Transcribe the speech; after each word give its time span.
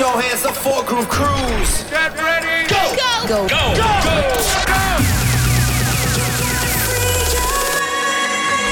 your 0.00 0.18
hands 0.22 0.46
up 0.46 0.56
for 0.56 0.82
Groove 0.84 1.10
Cruise. 1.10 1.84
Get 1.90 2.16
ready. 2.16 2.66
Go! 2.68 2.96
Go. 3.28 3.46
Go. 3.46 3.48
Go. 3.48 3.74
Go. 3.76 4.00
Go. 4.64 4.80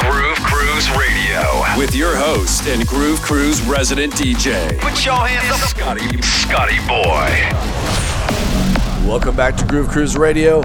Groove 0.09 0.39
Cruise 0.39 0.91
Radio 0.93 1.77
with 1.77 1.95
your 1.95 2.17
host 2.17 2.67
and 2.67 2.87
Groove 2.87 3.21
Cruise 3.21 3.61
resident 3.69 4.15
DJ, 4.15 4.81
Put 4.81 5.05
your 5.05 5.17
hands 5.17 5.51
up. 5.53 5.69
Scotty 5.69 6.23
Scotty 6.23 6.79
Boy. 6.89 7.29
Welcome 9.07 9.37
back 9.37 9.55
to 9.57 9.67
Groove 9.67 9.89
Cruise 9.89 10.17
Radio. 10.17 10.63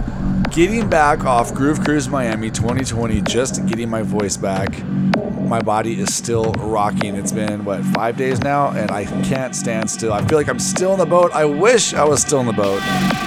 Getting 0.54 0.88
back 0.88 1.24
off 1.24 1.52
Groove 1.52 1.84
Cruise 1.84 2.08
Miami 2.08 2.52
2020, 2.52 3.22
just 3.22 3.66
getting 3.66 3.90
my 3.90 4.04
voice 4.04 4.38
back. 4.38 4.86
My 4.86 5.60
body 5.60 6.00
is 6.00 6.14
still 6.14 6.52
rocking. 6.54 7.16
It's 7.16 7.32
been, 7.32 7.66
what, 7.66 7.84
five 7.86 8.18
days 8.18 8.40
now, 8.40 8.70
and 8.70 8.92
I 8.92 9.06
can't 9.24 9.56
stand 9.56 9.90
still. 9.90 10.14
I 10.14 10.24
feel 10.24 10.38
like 10.38 10.48
I'm 10.48 10.60
still 10.60 10.94
in 10.94 11.00
the 11.00 11.08
boat. 11.08 11.32
I 11.34 11.44
wish 11.46 11.96
I 11.96 12.04
was 12.04 12.22
still 12.22 12.40
in 12.40 12.46
the 12.46 12.54
boat. 12.54 12.80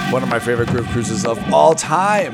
One 0.09 0.23
of 0.23 0.29
my 0.29 0.39
favorite 0.39 0.69
Groove 0.69 0.87
Cruises 0.87 1.25
of 1.25 1.37
all 1.53 1.75
time. 1.75 2.33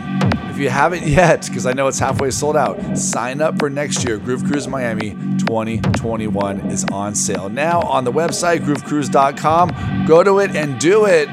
If 0.51 0.59
you 0.59 0.70
haven't 0.70 1.07
yet, 1.07 1.48
because 1.48 1.65
I 1.65 1.73
know 1.73 1.87
it's 1.87 1.98
halfway 1.98 2.29
sold 2.29 2.55
out, 2.55 2.95
sign 2.95 3.41
up 3.41 3.57
for 3.57 3.71
next 3.71 4.05
year. 4.05 4.20
Groove 4.20 4.45
Cruise 4.45 4.67
Miami 4.67 5.15
2021 5.39 6.70
is 6.70 6.85
on 6.91 7.15
sale 7.15 7.49
now 7.49 7.81
on 7.81 8.03
the 8.03 8.12
website, 8.12 8.59
groovecruise.com. 8.59 10.05
Go 10.05 10.23
to 10.23 10.37
it 10.37 10.55
and 10.55 10.79
do 10.79 11.05
it. 11.05 11.29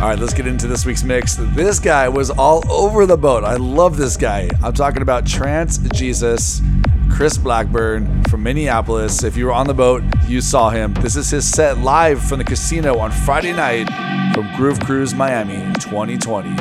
All 0.00 0.08
right, 0.08 0.18
let's 0.18 0.32
get 0.32 0.46
into 0.46 0.66
this 0.66 0.86
week's 0.86 1.02
mix. 1.02 1.36
This 1.38 1.78
guy 1.78 2.08
was 2.08 2.30
all 2.30 2.62
over 2.72 3.04
the 3.04 3.18
boat. 3.18 3.44
I 3.44 3.56
love 3.56 3.98
this 3.98 4.16
guy. 4.16 4.48
I'm 4.62 4.72
talking 4.72 5.02
about 5.02 5.26
Trance 5.26 5.76
Jesus, 5.92 6.62
Chris 7.10 7.36
Blackburn 7.36 8.24
from 8.24 8.42
Minneapolis. 8.42 9.22
If 9.24 9.36
you 9.36 9.44
were 9.44 9.52
on 9.52 9.66
the 9.66 9.74
boat, 9.74 10.02
you 10.26 10.40
saw 10.40 10.70
him. 10.70 10.94
This 10.94 11.16
is 11.16 11.28
his 11.28 11.46
set 11.46 11.76
live 11.80 12.22
from 12.22 12.38
the 12.38 12.44
casino 12.44 12.96
on 12.96 13.10
Friday 13.10 13.52
night 13.52 13.88
from 14.32 14.50
Groove 14.56 14.80
Cruise 14.80 15.12
Miami 15.12 15.70
2020. 15.74 16.56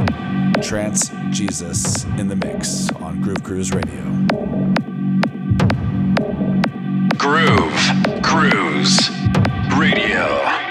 Trance 0.62 1.10
Jesus 1.30 2.04
in 2.18 2.28
the 2.28 2.36
mix 2.36 2.92
on 2.98 3.22
Groove 3.22 3.42
Cruise 3.42 3.72
Radio. 3.72 4.04
Groove 7.18 8.22
Cruise 8.22 9.10
Radio. 9.78 10.69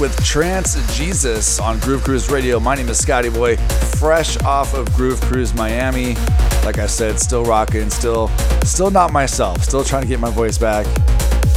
With 0.00 0.24
Trance 0.24 0.74
Jesus 0.96 1.60
on 1.60 1.78
Groove 1.80 2.02
Cruise 2.02 2.30
Radio. 2.30 2.58
My 2.58 2.74
name 2.74 2.88
is 2.88 2.98
Scotty 2.98 3.28
Boy, 3.28 3.58
fresh 3.98 4.40
off 4.44 4.72
of 4.72 4.90
Groove 4.94 5.20
Cruise 5.20 5.52
Miami. 5.52 6.14
Like 6.64 6.78
I 6.78 6.86
said, 6.86 7.20
still 7.20 7.44
rocking, 7.44 7.90
still, 7.90 8.28
still 8.64 8.90
not 8.90 9.12
myself, 9.12 9.62
still 9.62 9.84
trying 9.84 10.02
to 10.02 10.08
get 10.08 10.18
my 10.18 10.30
voice 10.30 10.56
back, 10.56 10.86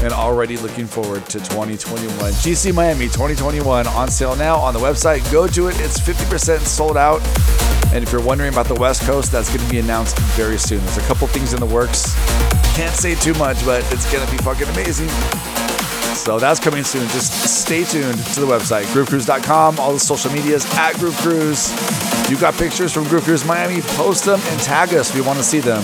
and 0.02 0.12
already 0.12 0.58
looking 0.58 0.86
forward 0.86 1.26
to 1.28 1.40
2021. 1.40 2.10
GC 2.34 2.74
Miami 2.74 3.06
2021 3.06 3.88
on 3.88 4.10
sale 4.10 4.36
now 4.36 4.58
on 4.58 4.74
the 4.74 4.80
website. 4.80 5.30
Go 5.32 5.48
to 5.48 5.68
it; 5.70 5.80
it's 5.80 5.98
50% 5.98 6.60
sold 6.60 6.98
out. 6.98 7.22
And 7.94 8.04
if 8.04 8.12
you're 8.12 8.24
wondering 8.24 8.52
about 8.52 8.68
the 8.68 8.76
West 8.76 9.04
Coast, 9.04 9.32
that's 9.32 9.48
going 9.48 9.66
to 9.66 9.72
be 9.72 9.80
announced 9.80 10.20
very 10.36 10.58
soon. 10.58 10.80
There's 10.80 10.98
a 10.98 11.02
couple 11.02 11.28
things 11.28 11.54
in 11.54 11.62
the 11.62 11.66
works. 11.66 12.14
Can't 12.76 12.94
say 12.94 13.16
too 13.16 13.36
much, 13.36 13.64
but 13.66 13.90
it's 13.94 14.12
going 14.12 14.26
to 14.26 14.32
be 14.32 14.38
fucking 14.38 14.68
amazing. 14.68 15.10
So 16.24 16.40
that's 16.40 16.58
coming 16.58 16.86
soon. 16.86 17.06
Just 17.10 17.34
stay 17.34 17.84
tuned 17.84 18.18
to 18.28 18.40
the 18.40 18.46
website, 18.46 18.86
groovecruise.com, 18.94 19.78
all 19.78 19.92
the 19.92 20.00
social 20.00 20.32
medias 20.32 20.66
at 20.76 20.94
Groove 20.94 21.18
Cruise. 21.18 21.70
You 22.32 22.38
got 22.38 22.54
pictures 22.54 22.94
from 22.94 23.04
Groove 23.10 23.26
Cruise 23.26 23.44
Miami, 23.44 23.82
post 23.82 24.24
them 24.24 24.40
and 24.42 24.60
tag 24.62 24.94
us 24.94 25.14
We 25.14 25.20
want 25.20 25.38
to 25.40 25.44
see 25.44 25.60
them. 25.60 25.84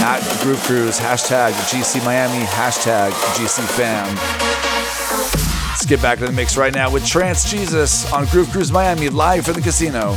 At 0.00 0.22
Groove 0.42 0.62
Cruise, 0.62 0.98
hashtag 0.98 1.52
GC 1.68 2.02
Miami, 2.02 2.46
hashtag 2.46 3.10
GC 3.36 3.60
fam. 3.76 4.06
Let's 5.68 5.84
get 5.84 6.00
back 6.00 6.18
to 6.20 6.24
the 6.24 6.32
mix 6.32 6.56
right 6.56 6.72
now 6.72 6.90
with 6.90 7.06
Trance 7.06 7.50
Jesus 7.50 8.10
on 8.10 8.24
Groove 8.28 8.50
Cruise 8.50 8.72
Miami, 8.72 9.10
live 9.10 9.44
from 9.44 9.52
the 9.52 9.60
casino. 9.60 10.16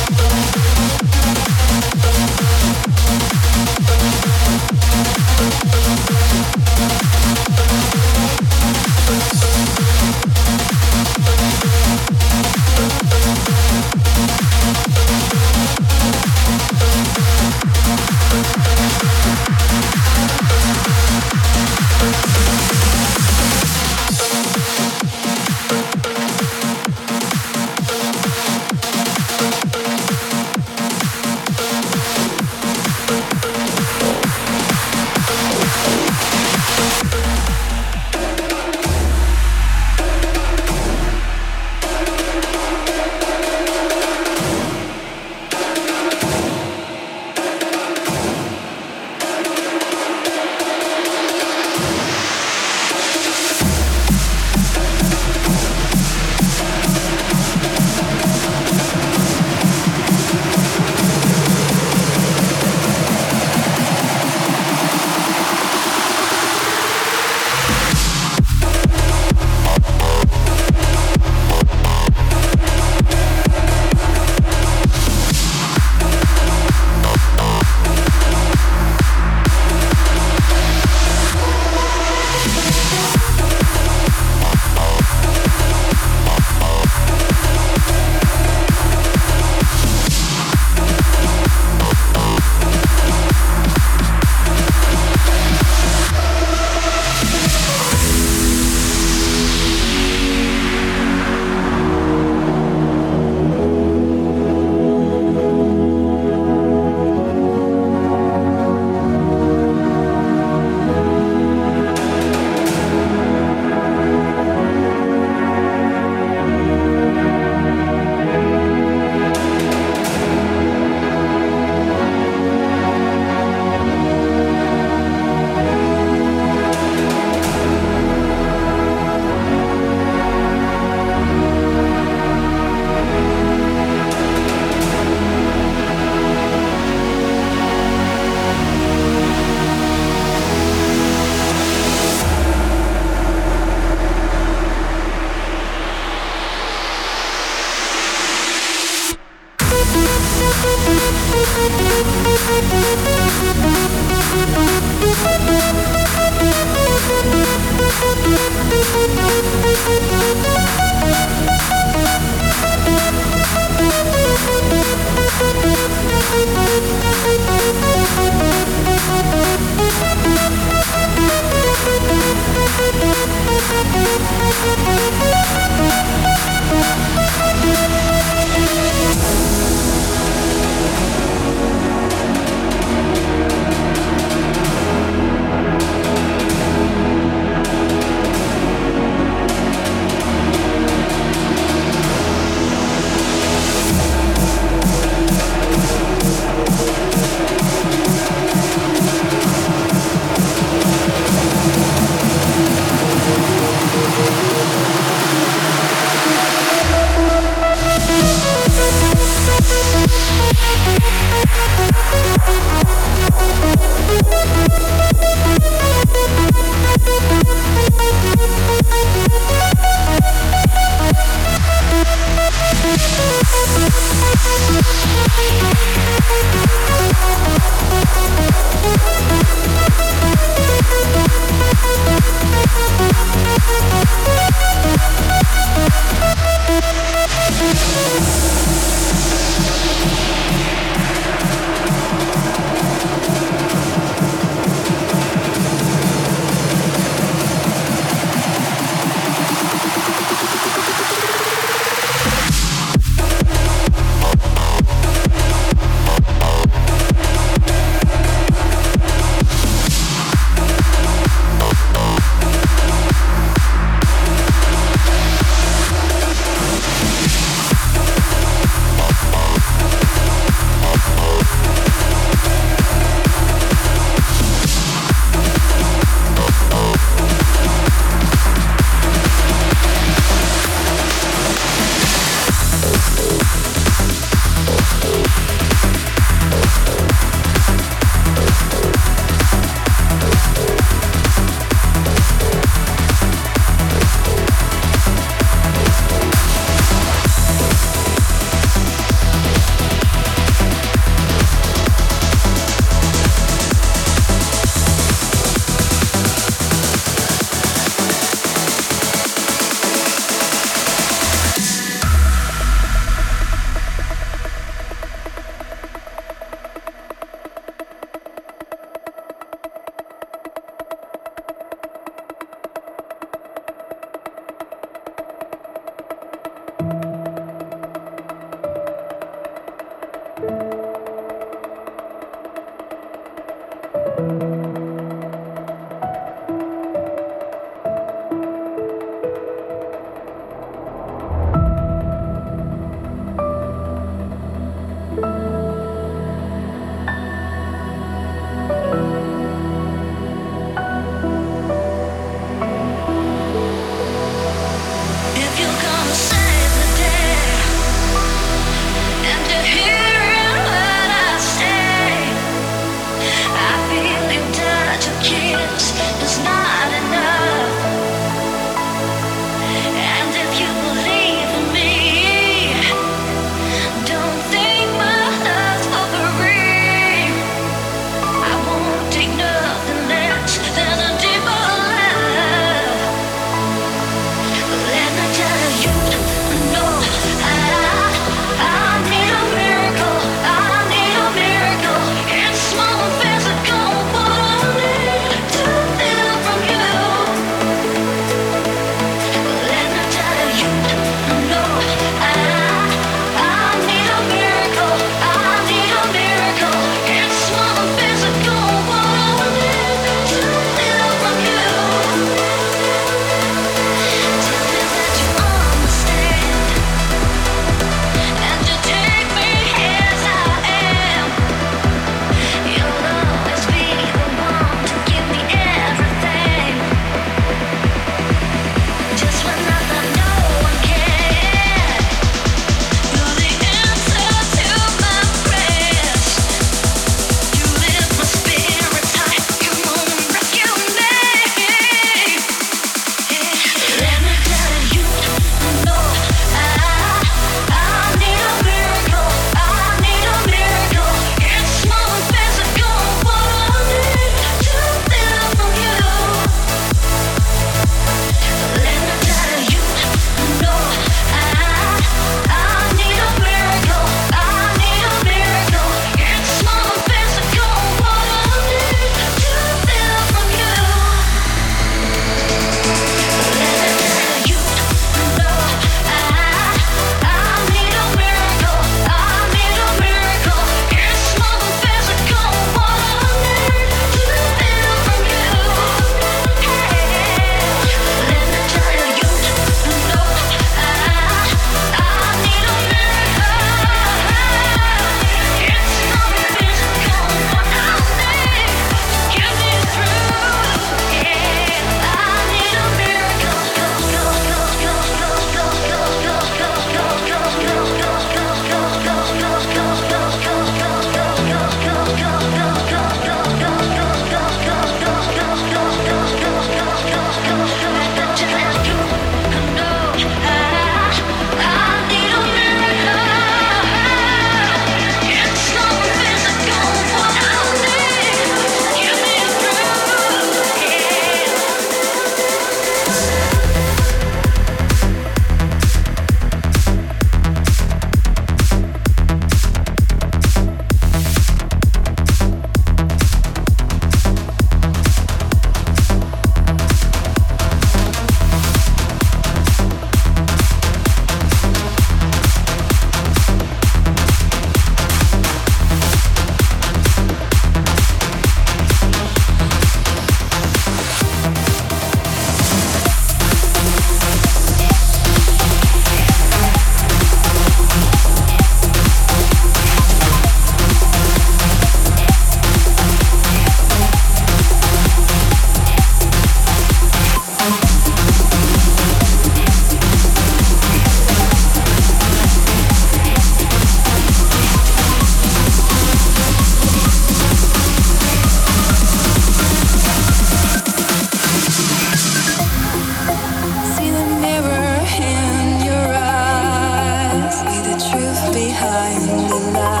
behind 598.81 599.29
the 599.29 599.79
light. 599.79 600.00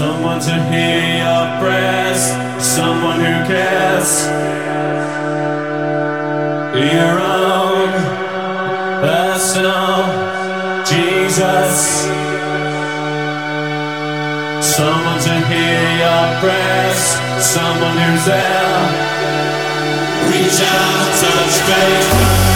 Someone 0.00 0.40
to 0.40 0.54
hear 0.72 1.18
your 1.24 1.44
prayers, 1.60 2.22
someone 2.64 3.20
who 3.20 3.36
cares. 3.52 4.24
Your 6.74 7.20
own 7.20 7.90
personal 9.04 10.00
Jesus. 10.86 11.76
Someone 14.74 15.20
to 15.20 15.34
hear 15.52 15.82
your 16.04 16.26
prayers, 16.40 17.00
someone 17.44 17.98
who's 17.98 18.24
there. 18.24 18.80
Reach 20.30 20.60
out, 20.64 21.08
touch 21.20 21.56
faith. 21.68 22.49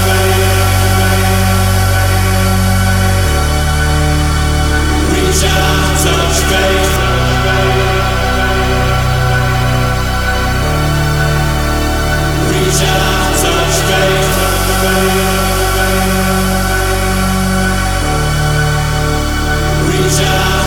Reach 19.86 20.20
out, 20.22 20.63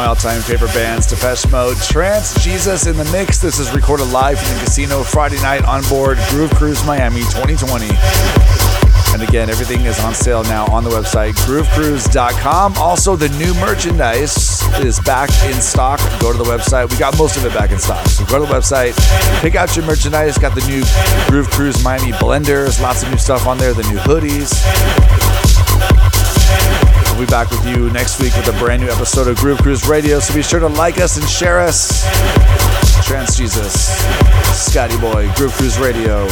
my 0.00 0.06
all-time 0.06 0.40
favorite 0.40 0.72
bands, 0.72 1.06
Depeche 1.06 1.46
Mode, 1.50 1.76
Trance 1.76 2.42
Jesus 2.42 2.86
in 2.86 2.96
the 2.96 3.04
mix. 3.12 3.36
This 3.36 3.58
is 3.58 3.70
recorded 3.74 4.10
live 4.10 4.40
from 4.40 4.54
the 4.54 4.64
casino 4.64 5.02
Friday 5.02 5.36
night 5.42 5.62
on 5.66 5.82
board 5.90 6.16
Groove 6.30 6.50
Cruise 6.54 6.82
Miami 6.86 7.20
2020. 7.20 7.88
And 9.12 9.22
again, 9.22 9.50
everything 9.50 9.84
is 9.84 10.00
on 10.00 10.14
sale 10.14 10.42
now 10.44 10.64
on 10.72 10.84
the 10.84 10.90
website 10.90 11.32
groovecruise.com. 11.44 12.78
Also, 12.78 13.14
the 13.14 13.28
new 13.36 13.52
merchandise 13.60 14.62
is 14.78 14.98
back 15.00 15.28
in 15.44 15.60
stock. 15.60 16.00
Go 16.18 16.32
to 16.32 16.38
the 16.38 16.44
website. 16.44 16.90
We 16.90 16.96
got 16.96 17.18
most 17.18 17.36
of 17.36 17.44
it 17.44 17.52
back 17.52 17.70
in 17.70 17.78
stock. 17.78 18.06
So 18.06 18.24
go 18.24 18.38
to 18.40 18.46
the 18.46 18.54
website, 18.54 18.96
pick 19.42 19.54
out 19.54 19.76
your 19.76 19.84
merchandise. 19.84 20.38
Got 20.38 20.54
the 20.54 20.66
new 20.66 20.82
Groove 21.28 21.50
Cruise 21.50 21.84
Miami 21.84 22.12
blenders, 22.12 22.80
lots 22.80 23.02
of 23.02 23.10
new 23.10 23.18
stuff 23.18 23.46
on 23.46 23.58
there, 23.58 23.74
the 23.74 23.82
new 23.82 23.98
hoodies. 23.98 25.19
We'll 27.20 27.26
be 27.26 27.32
back 27.32 27.50
with 27.50 27.66
you 27.66 27.90
next 27.90 28.18
week 28.18 28.34
with 28.34 28.48
a 28.48 28.58
brand 28.58 28.80
new 28.80 28.88
episode 28.88 29.28
of 29.28 29.36
Groove 29.36 29.58
Cruise 29.58 29.86
Radio. 29.86 30.20
So 30.20 30.34
be 30.34 30.40
sure 30.40 30.58
to 30.58 30.68
like 30.68 30.98
us 30.98 31.18
and 31.18 31.28
share 31.28 31.60
us. 31.60 32.02
Trance 33.06 33.36
Jesus, 33.36 33.90
Scotty 34.58 34.96
Boy, 34.96 35.30
Groove 35.34 35.52
Cruise 35.52 35.78
Radio. 35.78 36.26